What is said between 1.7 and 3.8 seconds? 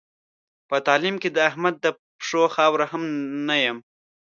د پښو خاوره هم نه یم.